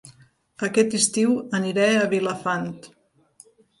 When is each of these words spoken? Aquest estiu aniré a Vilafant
Aquest 0.67 0.95
estiu 0.99 1.35
aniré 1.59 1.85
a 1.99 2.07
Vilafant 2.15 2.65